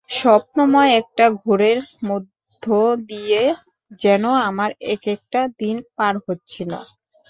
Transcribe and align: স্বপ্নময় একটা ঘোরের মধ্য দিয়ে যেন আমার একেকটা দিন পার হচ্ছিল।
স্বপ্নময় 0.13 0.91
একটা 1.01 1.25
ঘোরের 1.41 1.77
মধ্য 2.03 2.65
দিয়ে 3.09 3.41
যেন 4.01 4.23
আমার 4.49 4.69
একেকটা 4.93 5.41
দিন 5.59 5.75
পার 5.97 6.13
হচ্ছিল। 6.25 6.71